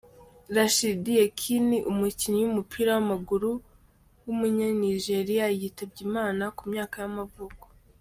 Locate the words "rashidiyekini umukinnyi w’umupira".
0.55-2.89